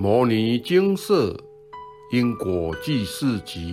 [0.00, 1.36] 摩尼精舍
[2.12, 3.72] 因果记事集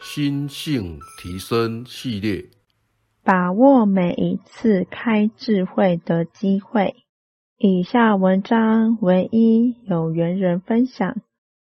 [0.00, 2.44] 心性提升系列，
[3.24, 6.94] 把握每一次开智慧的机会。
[7.58, 11.16] 以下文章唯一有缘人分享。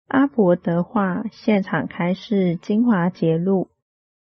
[0.08, 3.68] 阿伯的话，现场开示精华节录，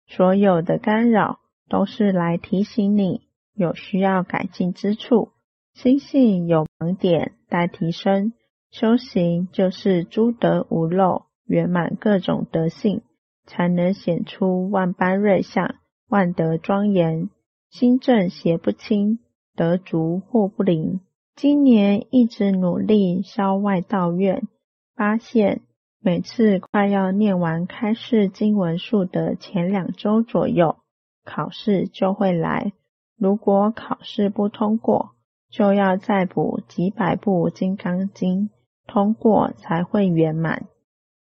[0.07, 3.23] 所有的干扰都是来提醒你
[3.55, 5.33] 有需要改进之处，
[5.75, 8.33] 心性有盲点待提升。
[8.71, 13.02] 修行就是诸德无漏，圆满各种德性，
[13.47, 15.77] 才能显出万般瑞相，
[16.09, 17.30] 万德庄严。
[17.70, 19.19] 心正邪不侵，
[19.55, 21.01] 德足祸不临。
[21.34, 24.47] 今年一直努力消外道怨，
[24.95, 25.62] 发现
[26.01, 30.77] 每次快要念完开示经文数的前两周左右，
[31.25, 32.73] 考试就会来。
[33.19, 35.11] 如果考试不通过，
[35.51, 38.48] 就要再补几百部《金刚经》。
[38.87, 40.67] 通过才会圆满。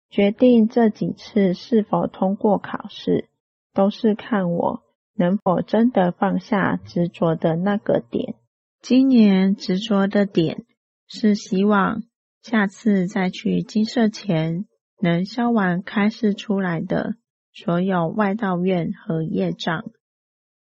[0.09, 3.29] 决定这几次是否通过考试，
[3.73, 4.83] 都是看我
[5.15, 8.35] 能否真的放下执着的那个点。
[8.83, 10.65] 今年执着的点
[11.07, 12.03] 是希望
[12.43, 14.65] 下次再去金色前，
[15.01, 17.15] 能消完开示出来的
[17.53, 19.85] 所有外道院和业障。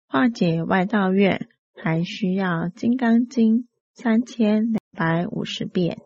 [0.09, 3.59] 化解外道院，还需要《金刚经》
[3.95, 5.99] 三千两百五十遍。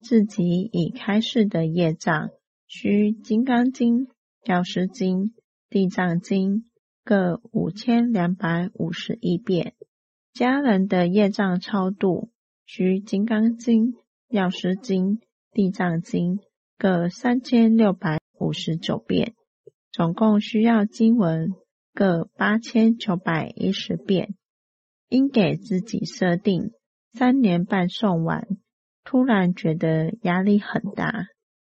[0.00, 2.30] 自己已开示的业障，
[2.66, 4.06] 需《金刚经》
[4.44, 5.18] 《药师经》
[5.70, 6.56] 《地藏经》
[7.04, 9.72] 各五千两百五十一遍；
[10.32, 12.30] 家人的业障超度，
[12.64, 13.92] 需《金刚经》
[14.28, 15.16] 《药师经》
[15.52, 16.36] 《地藏经》
[16.76, 19.34] 各三千六百五十九遍，
[19.90, 21.54] 总共需要经文
[21.92, 24.34] 各八千九百一十遍。
[25.10, 26.72] 应给自己设定
[27.14, 28.46] 三年半送完。
[29.10, 31.28] 突然觉得压力很大，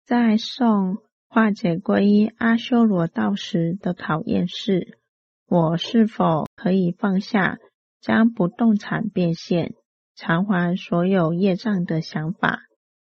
[0.06, 0.96] 在送
[1.28, 4.96] 化解皈依阿修罗道时的考验是：
[5.46, 7.58] 我是否可以放下
[8.00, 9.74] 将不动产变现、
[10.14, 12.60] 偿还所有业障的想法？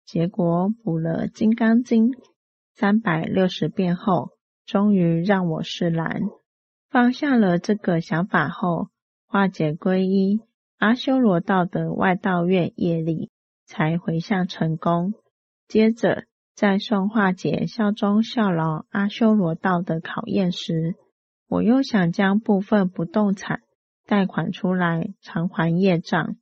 [0.05, 2.09] 结果补了《金刚经》
[2.75, 4.31] 三百六十遍后，
[4.67, 6.23] 终于让我释然，
[6.91, 8.89] 放下了这个想法后，
[9.29, 10.41] 化解皈依
[10.79, 13.31] 阿修罗道的外道院业力。
[13.69, 15.13] 才回向成功。
[15.69, 16.25] 接着，
[16.55, 20.97] 在送化解效忠效劳阿修罗道的考验时，
[21.47, 23.61] 我又想将部分不动产
[24.07, 26.37] 贷款出来偿还业障，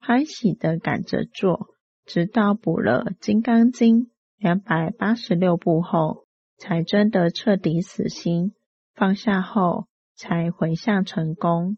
[0.00, 1.68] 欢喜的赶着做，
[2.06, 3.96] 直到补了《金刚经》
[4.38, 6.26] 两百八十六部后，
[6.56, 8.54] 才真的彻底死心，
[8.94, 9.86] 放下后
[10.16, 11.76] 才回向成功。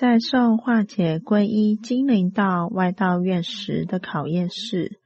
[0.00, 4.98] 在送化解皈依精灵道外道院时的考验是，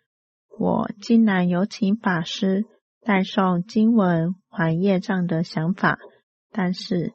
[0.56, 2.65] 我竟然有请法师
[3.00, 5.99] 代送经文还业障的想法，
[6.53, 7.12] 但是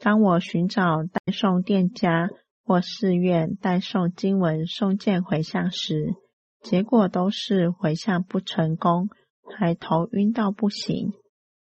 [0.00, 2.30] 当我寻找代送店家
[2.64, 6.14] 或寺院代送经文送件回向时，
[6.62, 9.10] 结果都是回向不成功，
[9.58, 11.12] 还头晕到不行，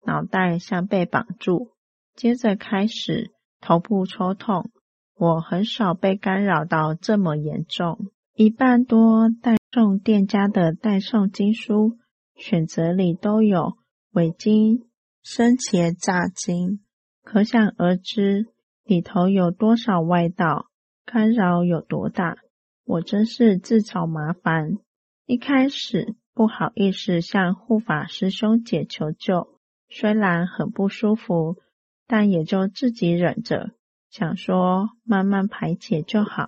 [0.06, 1.74] 脑袋像被绑住，
[2.16, 4.72] 接着开始头部抽痛。
[5.18, 8.12] 我很少被干扰到这么严重。
[8.36, 11.98] 一半多代送店家的代送经书
[12.36, 13.78] 选择里都有
[14.12, 14.88] 伪经、
[15.24, 16.82] 生茄炸经，
[17.24, 18.46] 可想而知
[18.84, 20.68] 里头有多少外道
[21.04, 22.38] 干扰有多大。
[22.86, 24.78] 我真是自找麻烦。
[25.26, 31.58] 一开始不好意思向护法师兄姐求救，虽然很不舒服，
[32.06, 33.72] 但也就自己忍着。
[34.10, 36.48] 想说慢慢排解就好，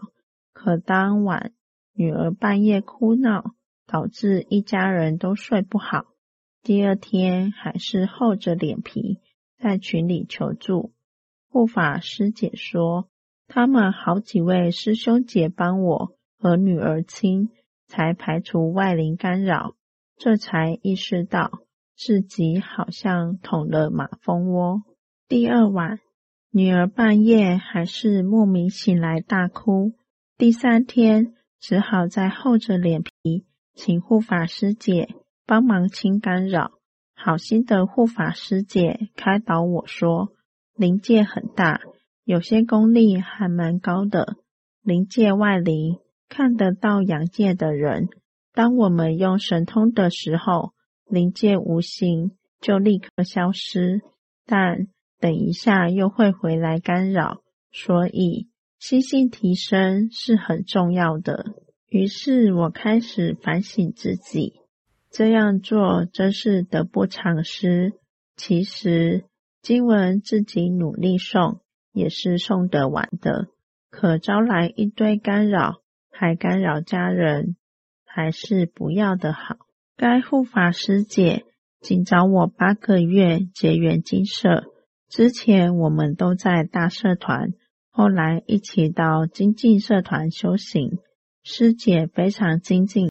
[0.53, 1.53] 可当晚
[1.93, 3.53] 女儿半夜哭闹，
[3.85, 6.05] 导致一家人都睡不好。
[6.63, 9.19] 第二天还是厚着脸皮
[9.57, 10.93] 在群里求助。
[11.49, 13.09] 护法师姐说，
[13.47, 17.49] 他们好几位师兄姐帮我和女儿亲，
[17.87, 19.75] 才排除外灵干扰。
[20.17, 21.61] 这才意识到
[21.95, 24.83] 自己好像捅了马蜂窝。
[25.27, 25.99] 第二晚。
[26.51, 29.93] 女儿半夜还是莫名醒来大哭，
[30.35, 35.09] 第三天只好再厚着脸皮请护法师姐
[35.45, 36.71] 帮忙清干扰。
[37.13, 40.29] 好心的护法师姐开导我说
[40.75, 41.81] ：“灵界很大，
[42.23, 44.37] 有些功力还蛮高的。
[44.81, 45.99] 灵界外灵
[46.29, 48.09] 看得到阳界的人，
[48.53, 50.73] 当我们用神通的时候，
[51.07, 54.01] 灵界无形就立刻消失。
[54.47, 54.87] 但……”
[55.19, 58.47] 等一下又会回来干扰，所以
[58.79, 61.45] 心性提升是很重要的。
[61.87, 64.53] 于是我开始反省自己，
[65.11, 67.93] 这样做真是得不偿失。
[68.37, 69.25] 其实
[69.61, 71.59] 经文自己努力送，
[71.91, 73.47] 也是送得完的，
[73.89, 75.81] 可招来一堆干扰，
[76.11, 77.57] 还干扰家人，
[78.05, 79.57] 还是不要的好。
[79.97, 81.43] 该护法师姐
[81.81, 84.68] 仅找我八个月结缘金社，
[85.09, 87.53] 之前我们都在大社团。
[87.89, 90.99] 后来一起到精进社团修行，
[91.43, 93.09] 师姐非常精进，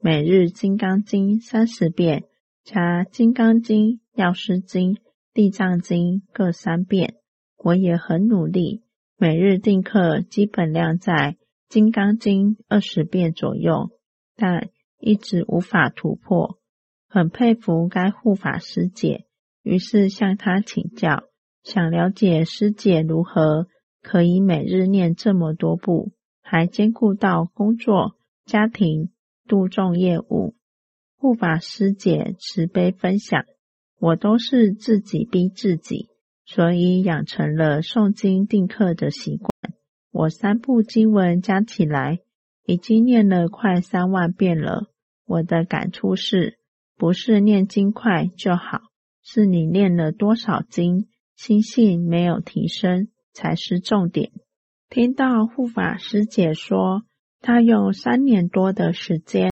[0.00, 2.24] 每日《金刚经》三十遍，
[2.64, 4.94] 加《金刚经》《药师经》
[5.34, 7.16] 《地藏经》各三遍。
[7.58, 8.84] 我也很努力，
[9.18, 11.12] 每日定课基本量在
[11.68, 13.90] 《金刚经》二十遍左右，
[14.36, 16.58] 但一直无法突破。
[17.08, 19.26] 很佩服该护法师姐，
[19.62, 21.24] 于是向她请教，
[21.62, 23.66] 想了解师姐如何。
[24.02, 28.16] 可以每日念这么多部，还兼顾到工作、
[28.46, 29.10] 家庭、
[29.46, 30.54] 度众业务。
[31.18, 33.44] 护法师姐慈悲分享，
[33.98, 36.08] 我都是自己逼自己，
[36.46, 39.50] 所以养成了诵经定课的习惯。
[40.10, 42.20] 我三部经文加起来，
[42.64, 44.86] 已经念了快三万遍了。
[45.26, 46.58] 我的感触是，
[46.96, 48.80] 不是念经快就好，
[49.22, 51.09] 是你念了多少经，
[51.40, 53.08] 心性没有提升。
[53.32, 54.32] 才是重点。
[54.88, 57.04] 听到护法师姐说，
[57.40, 59.50] 她用三年多的时间，《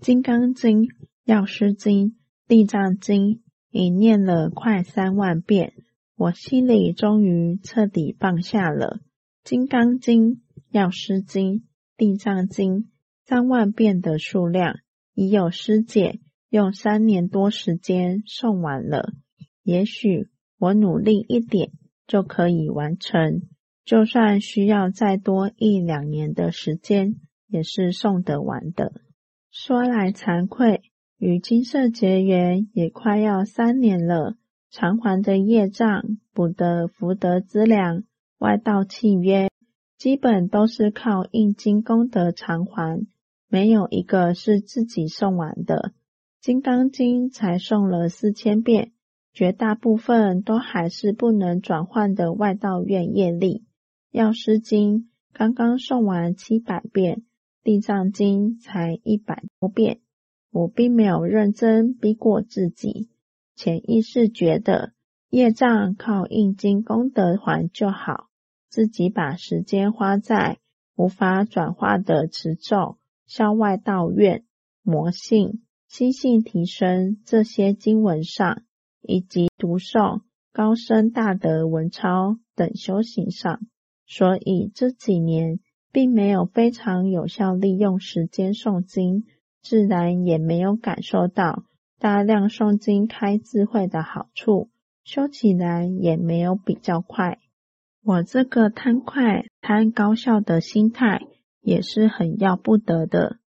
[0.00, 0.84] 金刚经》
[1.24, 2.06] 《药师经》
[2.48, 3.34] 《地藏经》
[3.70, 5.74] 已念了快三万遍，
[6.16, 9.00] 我心里终于彻底放下了。
[9.48, 10.30] 《金刚经》
[10.70, 11.52] 《药师经》
[11.98, 12.72] 《地藏经》
[13.26, 14.80] 三万遍的数量，
[15.14, 16.18] 已有师姐
[16.48, 19.12] 用三年多时间诵完了。
[19.62, 21.70] 也许我努力一点。
[22.08, 23.42] 就可以完成，
[23.84, 27.16] 就算需要再多一两年的时间，
[27.48, 28.94] 也是送得完的。
[29.50, 30.80] 说来惭愧，
[31.18, 34.38] 与金色结缘也快要三年了，
[34.70, 36.02] 偿还的业障、
[36.32, 38.04] 补的福德资粮、
[38.38, 39.50] 外道契约，
[39.98, 43.06] 基本都是靠印经功德偿还，
[43.48, 45.92] 没有一个是自己送完的。
[46.40, 48.92] 金刚经才送了四千遍。
[49.38, 53.64] 绝大部分都还是不能转换的外道愿业力。
[54.10, 57.22] 药师经刚刚诵完七百遍，
[57.62, 60.00] 地藏经才一百多遍。
[60.50, 63.10] 我并没有认真逼过自己，
[63.54, 64.92] 潜意识觉得
[65.30, 68.30] 业障靠印经功德还就好，
[68.68, 70.58] 自己把时间花在
[70.96, 74.44] 无法转化的持咒、消外道愿、
[74.82, 78.62] 魔性、心性提升这些经文上。
[79.02, 80.22] 以及读诵
[80.52, 83.60] 高深大德文抄等修行上，
[84.06, 85.60] 所以这几年
[85.92, 89.24] 并没有非常有效利用时间诵经，
[89.62, 91.64] 自然也没有感受到
[91.98, 94.70] 大量诵经开智慧的好处，
[95.04, 97.38] 修起来也没有比较快。
[98.04, 101.20] 我这个贪快贪高效的心态
[101.60, 103.38] 也是很要不得的。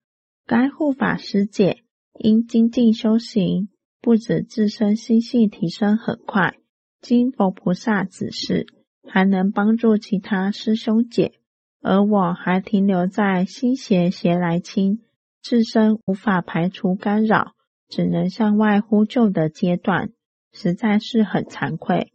[0.46, 1.84] 该护法师姐
[2.20, 3.70] 因精进修行。
[4.02, 6.58] 不止自身心性提升很快，
[7.02, 8.66] 经佛菩萨指示，
[9.08, 11.34] 还能帮助其他师兄姐，
[11.82, 15.04] 而我还停留在心邪邪来侵，
[15.44, 17.54] 自身无法排除干扰，
[17.90, 20.12] 只能向外呼救的阶段，
[20.52, 22.12] 实在是很惭愧，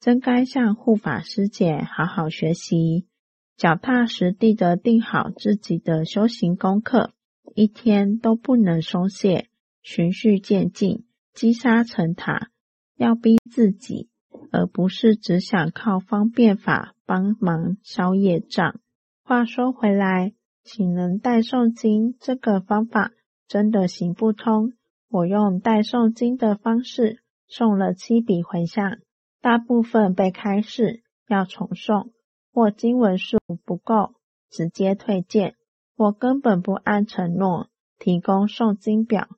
[0.00, 3.06] 真该向护法师姐好好学习，
[3.56, 7.12] 脚踏实地的定好自己的修行功课，
[7.54, 9.48] 一天都不能松懈，
[9.82, 11.04] 循序渐进。
[11.38, 12.50] 积沙成塔，
[12.96, 14.10] 要逼自己，
[14.50, 18.80] 而不是只想靠方便法帮忙消业障。
[19.22, 23.12] 话说回来，请人代诵经这个方法
[23.46, 24.72] 真的行不通。
[25.08, 28.98] 我用代诵经的方式送了七笔回向，
[29.40, 32.10] 大部分被开示要重送，
[32.52, 34.14] 或经文数不够，
[34.50, 35.54] 直接退件，
[35.96, 39.28] 或根本不按承诺提供诵经表。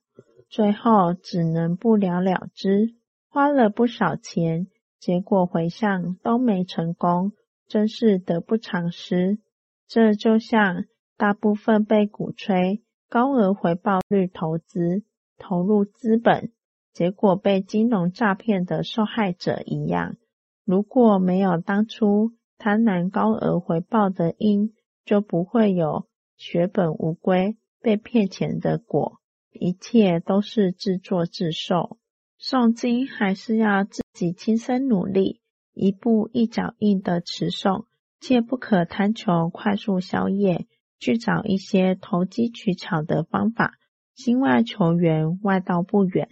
[0.51, 2.93] 最后只能不了了之，
[3.29, 4.67] 花了不少钱，
[4.99, 7.31] 结果回向都没成功，
[7.69, 9.39] 真是得不偿失。
[9.87, 10.83] 这就像
[11.15, 15.05] 大部分被鼓吹高额回报率投资
[15.37, 16.51] 投入资本，
[16.91, 20.17] 结果被金融诈骗的受害者一样。
[20.65, 24.73] 如果没有当初贪婪高额回报的因，
[25.05, 29.20] 就不会有血本无归、被骗钱的果。
[29.51, 31.97] 一切都是自作自受，
[32.39, 35.41] 诵经还是要自己亲身努力，
[35.73, 37.85] 一步一脚印的持诵，
[38.19, 40.67] 切不可贪求快速消业，
[40.99, 43.73] 去找一些投机取巧的方法，
[44.15, 46.29] 心外求缘，外道不远。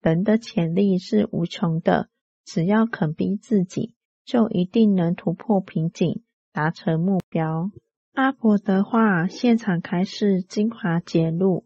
[0.00, 2.08] 人的潜力是无穷的，
[2.44, 6.22] 只要肯逼自己，就一定能突破瓶颈，
[6.52, 7.70] 达成目标。
[8.12, 11.64] 阿婆的话，现场开示精华揭露：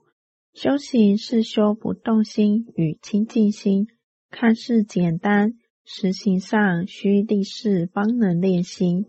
[0.55, 3.89] 修行是修不动心与清净心，
[4.31, 9.07] 看似简单，实行上需立誓方能练心。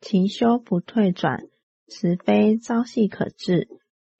[0.00, 1.40] 勤修不退转，
[1.88, 3.66] 此非朝夕可至。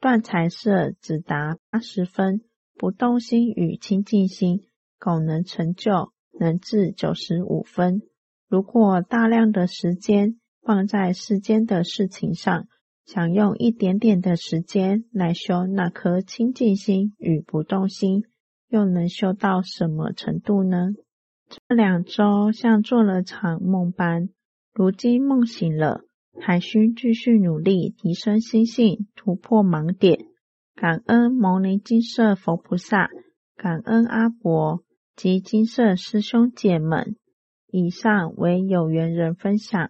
[0.00, 2.43] 断财色只达八十分。
[2.75, 4.67] 不动心与清净心，
[4.99, 8.03] 苟能成就能至九十五分。
[8.49, 12.69] 如果大量的时间放在世间的事情上，
[13.09, 18.25] 想用一点点的时间来修那颗清净心与不动心，
[18.69, 20.91] 又能修到什么程度呢？
[21.49, 24.29] 这两周像做了场梦般，
[24.75, 26.03] 如今梦醒了，
[26.38, 30.27] 还需继续努力提升心性，突破盲点。
[30.75, 33.09] 感恩牟尼金色佛菩萨，
[33.57, 34.83] 感恩阿伯
[35.17, 37.17] 及金色师兄姐们。
[37.71, 39.88] 以上为有缘人分享。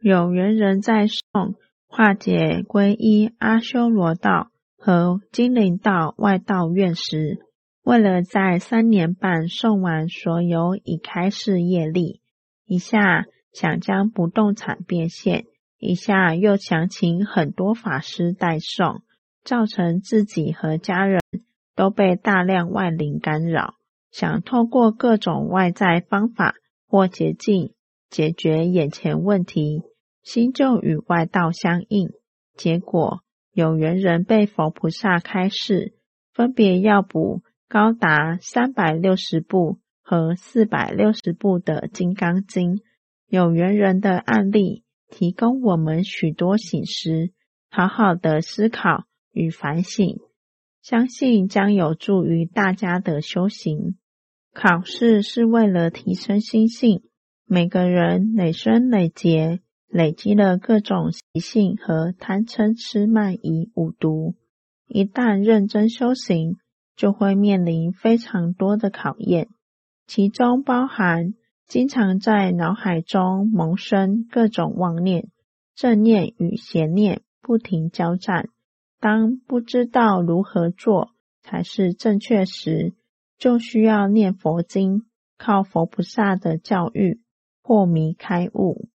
[0.00, 1.56] 有缘人在送
[1.92, 7.40] 化解皈依阿修罗道和精灵道外道院时，
[7.82, 12.20] 为了在三年半送完所有已开示业力，
[12.64, 15.46] 一下想将不动产变现，
[15.78, 19.02] 一下又想请很多法师代送。
[19.42, 21.22] 造成自己和家人
[21.74, 23.76] 都被大量外灵干扰，
[24.10, 26.54] 想透过各种外在方法
[26.86, 27.72] 或捷径
[28.10, 29.82] 解决眼前问题，
[30.22, 32.10] 心就与外道相应。
[32.56, 33.22] 结果
[33.52, 35.94] 有缘人被佛菩萨开示，
[36.32, 42.76] 分别要补高达三百六十部和四百六十部的《金刚经》。
[43.28, 47.30] 有缘人的案例提供我们许多醒思，
[47.70, 49.04] 好好的思考。
[49.32, 50.18] 与反省，
[50.82, 53.96] 相信将有助于大家的修行。
[54.52, 57.04] 考试是为了提升心性，
[57.46, 59.60] 每个人累生累劫
[59.90, 64.36] 累积了各种习性和贪嗔痴慢疑五毒，
[64.86, 66.58] 一旦认真修行，
[66.94, 69.48] 就会面临非常多的考验，
[70.06, 71.34] 其中包含
[71.66, 75.28] 经常在脑海中萌生各种妄念，
[75.74, 78.48] 正念与邪念不停交战。
[79.00, 81.10] 当不知道如何做
[81.42, 82.94] 才是正确时，
[83.38, 85.06] 就需要念佛经，
[85.36, 87.20] 靠佛菩萨的教育
[87.62, 88.88] 破迷开悟。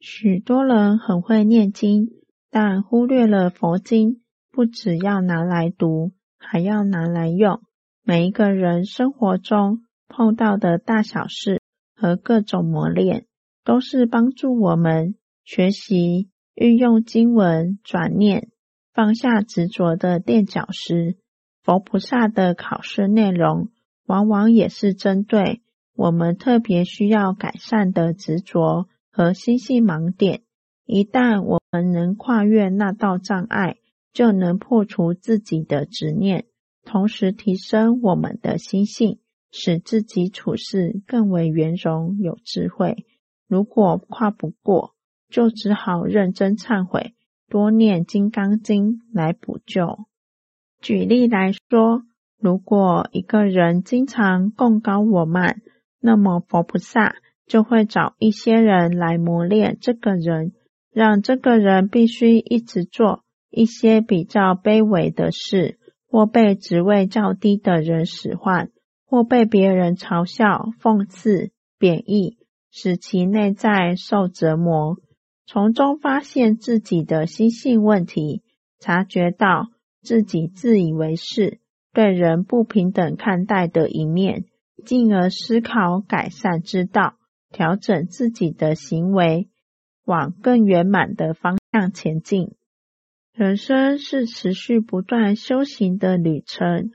[0.00, 2.10] 许多人很会念经，
[2.50, 4.20] 但忽略了佛经
[4.52, 7.60] 不只要拿来读，还要拿来用。
[8.04, 11.60] 每一个人生活中碰到的大小事
[11.96, 13.26] 和各种磨练，
[13.64, 18.50] 都是帮助我们学习运用经文转念。
[18.94, 21.18] 放下执着的垫脚石，
[21.62, 23.68] 佛菩萨的考试内容，
[24.06, 25.60] 往往也是针对
[25.94, 28.88] 我们特别需要改善的执着
[29.18, 30.42] 和心性盲点。
[30.86, 33.78] 一旦我们能跨越那道障碍，
[34.12, 36.46] 就能破除自己的执念，
[36.84, 39.18] 同时提升我们的心性，
[39.50, 43.06] 使自己处事更为圆融有智慧。
[43.48, 44.94] 如果跨不过，
[45.28, 47.16] 就只好认真忏悔。
[47.48, 49.98] 多念《金刚经》来补救。
[50.80, 52.04] 举例来说，
[52.38, 55.60] 如果一个人经常共高我慢，
[55.98, 57.16] 那么佛菩萨
[57.48, 60.52] 就会找一些人来磨练这个人，
[60.92, 68.70] 让这个人必须一直做一些比较卑微的事，或被职位较低的人使唤，
[69.06, 72.36] 或被别人嘲笑、讽刺、贬义，
[72.70, 74.98] 使其内在受折磨。
[75.46, 78.42] 从中发现自己的心性问题，
[78.78, 79.68] 察觉到
[80.02, 81.60] 自己自以为是、
[81.94, 84.44] 对人不平等看待的一面，
[84.84, 87.14] 进而思考改善之道，
[87.50, 89.48] 调整自己的行为，
[90.04, 92.54] 往更圆满的方向前进。
[93.32, 96.90] 人生是持续不断修行的旅程，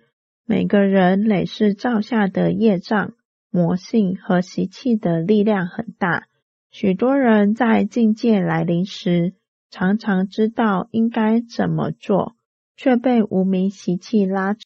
[0.46, 3.14] 每个人累世造下的业障、
[3.50, 6.28] 魔性和习气的力量很大。
[6.70, 9.36] 许多人在境界来临时，
[9.70, 12.36] 常常知道应该怎么做，
[12.76, 14.62] 却被无名习气拉扯，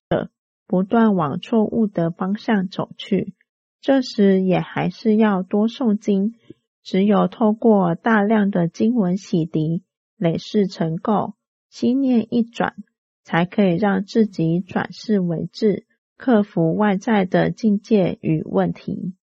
[0.65, 3.35] 不断往错误的方向走去。
[3.79, 6.33] 这时也还是要多诵经，
[6.83, 9.83] 只有透过大量的经文洗涤、
[10.17, 11.33] 累世成垢，
[11.69, 12.73] 心念一转，
[13.23, 15.85] 才可以让自己转世为智，
[16.17, 19.13] 克服外在的境界与问题。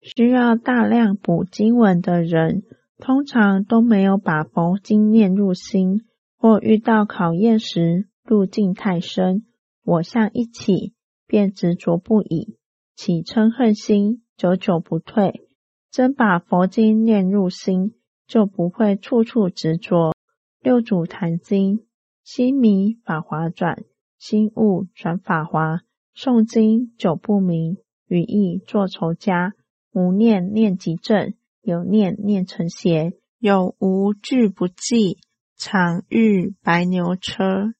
[0.00, 2.62] 需要大量补经文的人，
[2.98, 6.02] 通常都没有把佛经念入心，
[6.38, 9.44] 或遇到考验时路径太深，
[9.84, 10.94] 我相一起，
[11.26, 12.56] 便执着不已，
[13.04, 15.48] 起嗔恨心，久久不退。
[15.90, 17.96] 真把佛经念入心，
[18.28, 20.14] 就不会处处执着。
[20.60, 21.84] 六祖坛经，
[22.22, 23.82] 心迷法华转，
[24.20, 25.80] 心悟转法华。
[26.16, 29.54] 诵经久不明，语意作愁家。
[29.92, 33.14] 无念念即正，有念念成邪。
[33.40, 35.18] 有无俱不忌，
[35.56, 37.74] 常遇白牛车。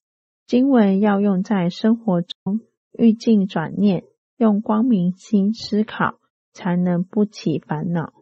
[0.49, 2.59] 经文要用在生活中，
[2.91, 4.03] 欲境转念，
[4.43, 6.19] 用光明心思考，
[6.53, 8.13] 才能不起烦恼。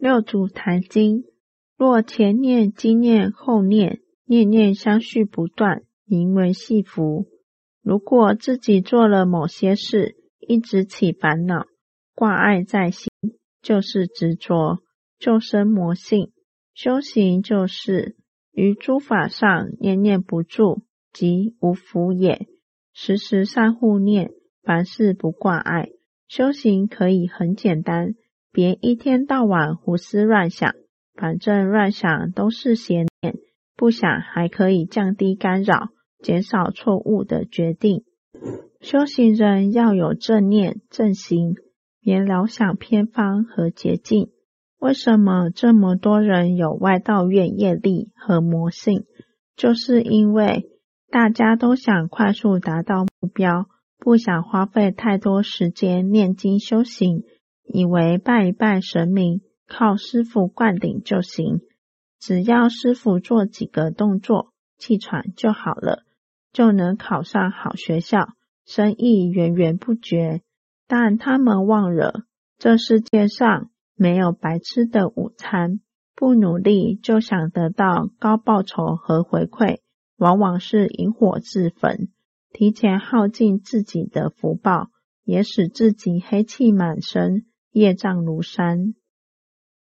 [0.00, 1.24] 六祖坛经：
[1.76, 7.26] 若前念、今念、后念，念念相续不断，名为系福。
[7.82, 11.66] 如果自己做了某些事，一直起烦恼、
[12.14, 13.10] 挂碍在心，
[13.60, 14.78] 就是执着。
[15.18, 16.30] 就生魔性，
[16.74, 18.14] 修行就是
[18.52, 22.46] 于诸法上念念不住，即无福也。
[22.92, 24.30] 时时善护念，
[24.68, 25.88] 凡事不挂碍，
[26.28, 28.16] 修行可以很简单。
[28.52, 30.74] 别一天到晚胡思乱想，
[31.14, 33.36] 反正乱想都是邪念，
[33.78, 35.88] 不想还可以降低干扰，
[36.22, 38.04] 减少错误的决定。
[38.82, 41.54] 修行人要有正念正行，
[42.02, 44.28] 别老想偏方和捷径。
[44.78, 49.06] 为什么这么多人有外道愿业力和魔性？
[49.56, 50.66] 就是因为
[51.10, 53.66] 大家都想快速达到目标，
[54.08, 57.24] 不想花费太多时间念经修行，
[57.66, 61.60] 以为拜一拜神明，靠师傅灌顶就行，
[62.18, 66.04] 只要师傅做几个动作，气喘就好了，
[66.54, 68.30] 就能考上好学校，
[68.64, 70.40] 生意源源不绝。
[70.86, 72.22] 但他们忘了，
[72.56, 73.68] 这世界上。
[73.94, 75.80] 没有白吃的午餐，
[76.16, 79.80] 不努力就想得到高报酬和回馈，
[80.16, 82.08] 往往是引火自焚，
[82.52, 84.90] 提前耗尽自己的福报，
[85.24, 88.94] 也使自己黑气满身，业障如山。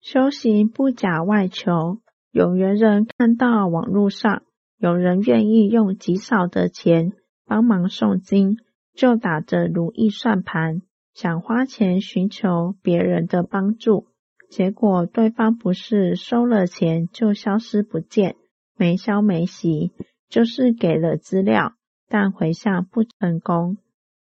[0.02, 4.44] 修行不假外求，有缘人看到网络上
[4.78, 7.14] 有人愿意用极少的钱
[7.46, 8.58] 帮忙诵经，
[8.94, 10.82] 就打着如意算盘。
[11.14, 14.08] 想花钱寻求别人的帮助，
[14.50, 18.38] 结果对方不是收了钱就消失不见，
[18.78, 19.92] 没消没息，
[20.30, 21.74] 就是给了资料，
[22.12, 23.78] 但回向不成功。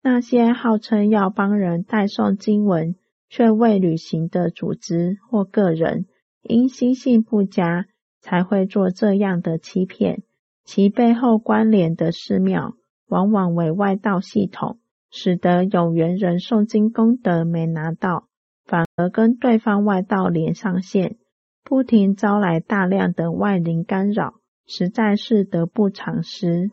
[0.02, 2.96] 那些号称要帮人代诵经文
[3.30, 6.08] 却未履行的组织或个人，
[6.42, 7.86] 因心性不佳，
[8.20, 10.24] 才会做这样的欺骗。
[10.64, 12.74] 其背后关联的寺庙，
[13.08, 14.80] 往往为外道系统。
[15.12, 18.28] 使得有缘人诵经功德没拿到，
[18.66, 21.16] 反而跟对方外道连上线，
[21.64, 24.34] 不停招来大量的外灵干扰，
[24.68, 26.70] 实在是得不偿失。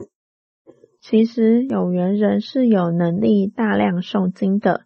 [1.03, 4.85] 其实有缘人是有能力大量诵经的，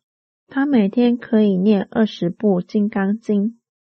[0.48, 3.42] 他每天可以念二十部《金刚经》，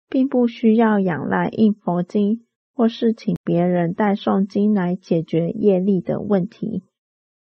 [0.08, 6.82] 并不需要仰赖印佛经或是请别人代诵经来解决业力的问题。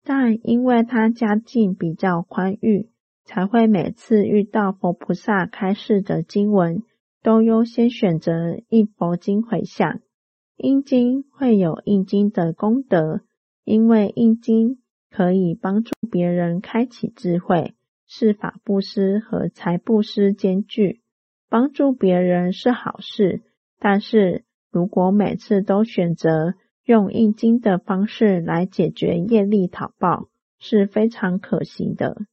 [0.04, 2.89] 但因为他家境比较宽裕，
[3.24, 6.84] 才会每次遇到佛菩萨开示的经文，
[7.22, 10.02] 都优先选择印佛经回向。
[10.58, 13.22] 印经会有印经的功德，
[13.63, 17.76] 因为印经可以帮助别人开启智慧，
[18.08, 21.02] 是法布施和财布施兼具。
[21.49, 23.43] 帮助别人是好事，
[23.80, 32.26] 但是如果每次都选择，用印经的方式来解决业力讨报是非常可惜的。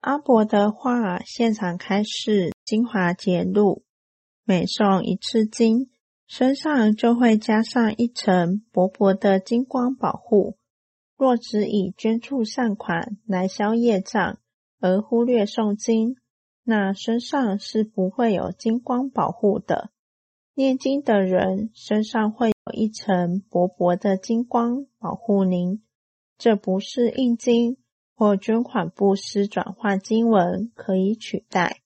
[0.00, 3.84] 阿伯的话，现场开示精华节录，
[4.44, 5.88] 每诵一次经，
[6.34, 10.56] 身上就会加上一层薄薄的金光保护。
[11.18, 14.38] 若只以捐助善款来消业障，
[14.80, 16.16] 而忽略诵经，
[16.64, 19.90] 那身上是不会有金光保护的。
[20.54, 22.48] 念经的人身上会。
[22.48, 25.82] 有一层薄薄的金光保护您，
[26.38, 27.76] 这不是印经
[28.14, 31.82] 或捐款布施转化经文可以取代，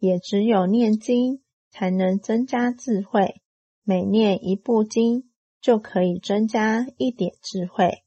[0.00, 3.42] 也只有念经才能增加智慧。
[3.84, 8.02] 每念一部经，就可以增加一点智慧。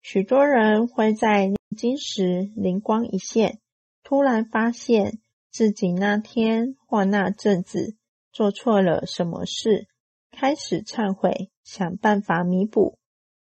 [0.00, 3.58] 许多人会在念经时灵光一现，
[4.04, 5.18] 突然发现
[5.50, 7.96] 自己那天或那阵子
[8.32, 9.88] 做错了什么事。
[10.30, 12.98] 开始忏悔，想办法弥补，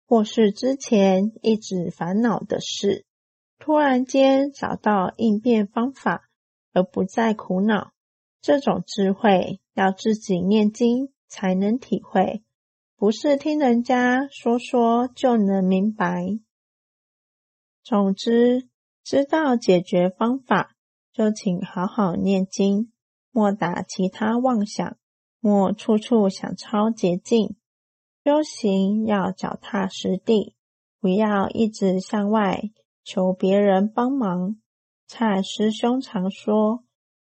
[0.06, 3.06] 或是之前一直烦恼的事，
[3.58, 6.30] 突然间找到应变方法，
[6.74, 7.94] 而不再苦恼。
[8.41, 12.44] 这种智慧要自己念经才能体会，
[12.98, 16.28] 不是听人家说说就能明白。
[17.82, 18.67] 总之，
[19.02, 20.76] 知道解决方法，
[21.13, 22.91] 就请好好念经，
[23.32, 24.98] 莫打其他妄想，
[25.39, 27.56] 莫处处想抄捷径。
[28.26, 30.56] 修行要脚踏实地，
[31.00, 32.62] 不要一直向外
[33.06, 34.58] 求别人帮忙。
[35.08, 36.84] 蔡师兄常说：“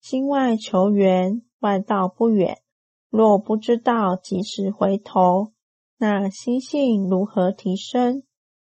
[0.01, 2.63] 心外求援，外道不远。
[3.11, 5.53] 若不知道及时回头，
[5.99, 8.23] 那心性如何提升？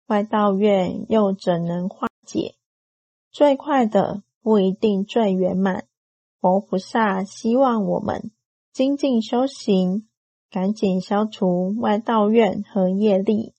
[0.07, 2.55] 外道愿又怎能化解？
[3.31, 5.85] 最快的不一定最圆满。
[6.39, 8.31] 佛菩萨希望我们
[8.71, 10.07] 精进修行。”
[10.49, 13.53] 赶紧消除外道怨和业力。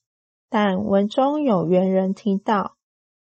[0.48, 2.76] 但文中有缘人提到，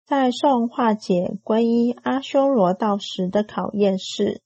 [0.06, 4.42] 在送化解皈依阿修罗道时的考验是：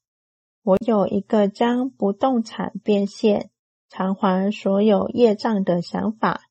[0.68, 3.52] 我有一个将不动产变现
[3.88, 6.42] 偿还所有业障的想法。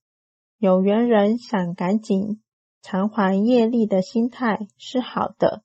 [0.56, 2.40] 有缘人想赶紧
[2.80, 5.62] 偿还业力的心态是好的，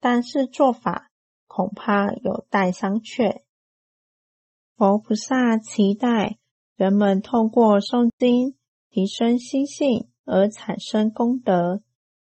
[0.00, 1.10] 但是做法
[1.46, 3.42] 恐怕有待商榷。
[4.76, 6.38] 佛菩萨期待。
[6.76, 8.56] 人们透过诵经
[8.88, 11.82] 提升心性而产生功德，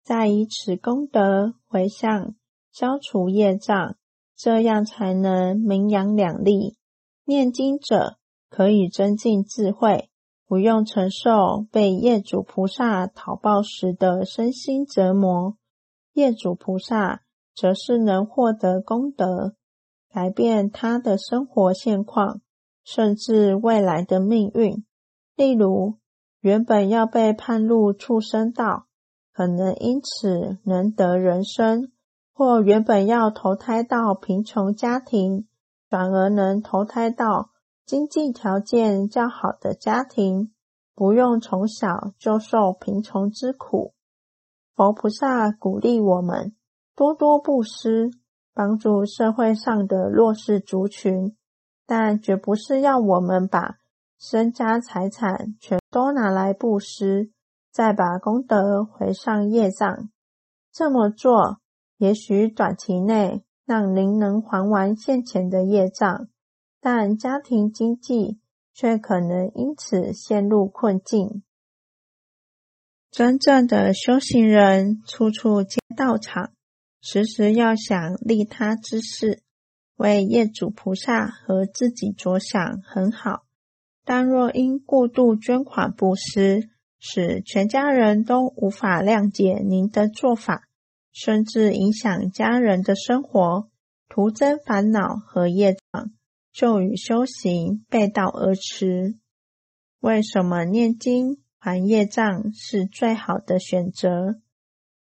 [0.01, 2.33] 再以此功德回向
[2.71, 3.95] 消除业障，
[4.39, 6.77] 这样才能名扬两利。
[7.25, 8.15] 念经者
[8.49, 10.09] 可以增进智慧，
[10.47, 15.57] 不用承受被业主菩萨讨报时的身心折磨；
[16.13, 17.23] 业主菩萨
[17.53, 19.55] 则是能获得功德，
[20.09, 22.39] 改变他的生活现况。
[22.85, 24.83] 甚至未来的命运，
[25.35, 25.97] 例如
[26.39, 28.87] 原本要被判入畜生道，
[29.31, 31.91] 可能因此能得人生；
[32.39, 35.45] 或原本要投胎到贫穷家庭，
[35.89, 37.49] 反而能投胎到
[37.85, 40.53] 经济条件较好的家庭，
[40.95, 43.93] 不用从小就受贫穷之苦。
[44.73, 46.55] 佛菩萨鼓励我们
[46.95, 48.09] 多多布施，
[48.53, 51.35] 帮助社会上的弱势族群。
[51.85, 53.79] 但绝不是要我们把
[54.17, 57.31] 身家财产全都拿来布施，
[57.69, 60.09] 再把功德回上业障。
[60.71, 61.57] 这么做，
[61.99, 66.29] 也许短期内让您能还完现前的业障，
[66.79, 68.39] 但家庭经济
[68.73, 71.43] 却可能因此陷入困境。
[73.11, 76.53] 真正的修行人，处处皆道场，
[77.01, 79.43] 时时要想利他之事。
[79.97, 83.43] 为业主菩萨和自己着想很好，
[84.05, 90.68] 但若因过度捐款布施，使全家人都无法谅解您的做法，
[91.21, 93.69] 甚至影响家人的生活，
[94.07, 96.13] 徒增烦恼和业障，
[96.53, 99.17] 就与修行背道而驰。
[99.99, 104.39] 为什么念经还业障是最好的选择？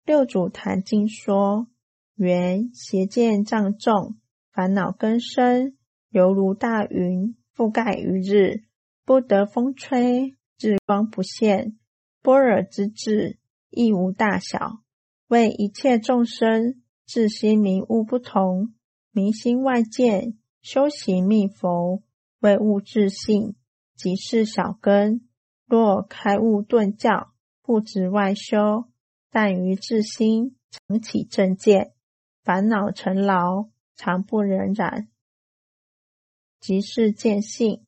[0.04, 1.68] 六祖坛经说
[2.16, 4.16] ：“缘邪见障重。”
[4.50, 5.76] 烦恼根深，
[6.10, 8.64] 犹如大云覆盖于日，
[9.04, 11.78] 不得风吹，日光不现。
[12.22, 13.38] 般若之智
[13.70, 14.80] 亦无大小，
[15.28, 18.74] 为一切众生自心明悟不同，
[19.12, 22.02] 明心外见，修行密佛，
[22.40, 23.54] 为悟自性，
[23.94, 25.26] 即是小根。
[25.66, 28.88] 若开悟顿教，不止外修，
[29.30, 31.92] 但于自心常起正见，
[32.42, 33.68] 烦恼成牢。
[34.00, 35.08] 常不忍染，
[36.60, 37.84] 即是见性。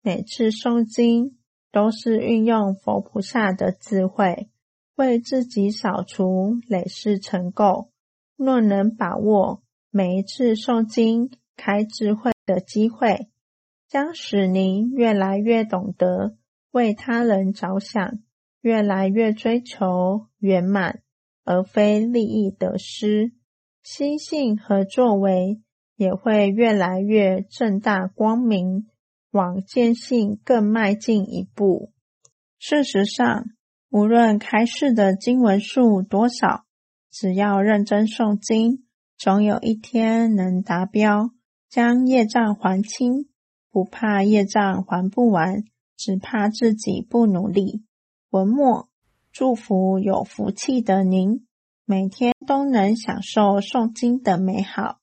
[0.00, 1.38] 每次诵经，
[1.70, 4.48] 都是运用佛菩萨的智慧，
[4.96, 7.88] 为自己扫除累世尘垢。
[8.36, 13.28] 若能把握每一次诵经开智慧的机会，
[13.88, 16.36] 将使您越来越懂得
[16.70, 18.18] 为他人着想，
[18.60, 21.02] 越来越追求圆满，
[21.44, 23.32] 而非利益得失。
[23.82, 25.60] 心性和作为
[25.96, 28.88] 也会越来越正大光明，
[29.30, 31.92] 往见性更迈进一步。
[32.58, 33.44] 事实上，
[33.92, 36.64] 无论开示的经文数多少，
[37.10, 38.86] 只要认真诵经，
[39.18, 41.32] 总有一天能达标，
[41.68, 43.28] 将业障还清。
[43.70, 47.84] 不怕业障还不完，只怕自己不努力。
[48.30, 48.88] 文末
[49.30, 51.46] 祝福有福气的您。
[51.84, 55.00] 每天都能享受诵经的美好，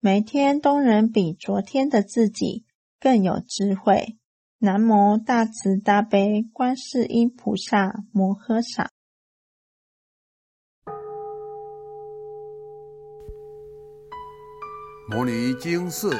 [0.00, 2.64] 每天都能比昨天的自己
[2.98, 4.16] 更有智慧。
[4.64, 8.88] 南无大慈大悲观世音菩萨摩诃萨。
[15.10, 16.16] 摩尼经寺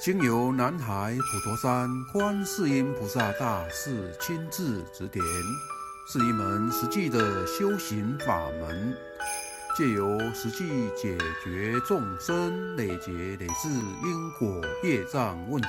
[0.00, 5.24] 经由南海普陀山观世音菩萨大士亲自指点，
[6.08, 8.96] 是一门实际的修行法门。
[9.76, 15.68] 借由实际解决众生累劫累世因果业障问题，